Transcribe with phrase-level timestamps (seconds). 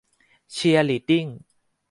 [0.53, 1.25] เชียร์ลีดดิ้ง